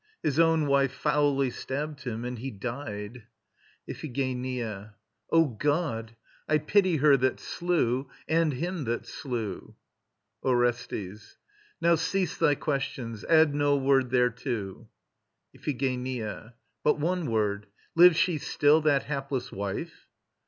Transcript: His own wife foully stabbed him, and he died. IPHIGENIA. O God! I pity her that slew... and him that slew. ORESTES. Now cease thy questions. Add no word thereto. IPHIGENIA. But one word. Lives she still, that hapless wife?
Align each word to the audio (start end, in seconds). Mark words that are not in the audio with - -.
His 0.23 0.39
own 0.39 0.65
wife 0.65 0.91
foully 0.91 1.51
stabbed 1.51 2.05
him, 2.05 2.25
and 2.25 2.39
he 2.39 2.49
died. 2.49 3.25
IPHIGENIA. 3.87 4.95
O 5.29 5.49
God! 5.49 6.15
I 6.49 6.57
pity 6.57 6.95
her 6.97 7.15
that 7.17 7.39
slew... 7.39 8.09
and 8.27 8.53
him 8.53 8.85
that 8.85 9.05
slew. 9.05 9.75
ORESTES. 10.41 11.37
Now 11.81 11.93
cease 11.93 12.35
thy 12.35 12.55
questions. 12.55 13.23
Add 13.25 13.53
no 13.53 13.77
word 13.77 14.09
thereto. 14.09 14.89
IPHIGENIA. 15.53 16.55
But 16.83 16.97
one 16.97 17.29
word. 17.29 17.67
Lives 17.93 18.17
she 18.17 18.39
still, 18.39 18.81
that 18.81 19.03
hapless 19.03 19.51
wife? 19.51 20.07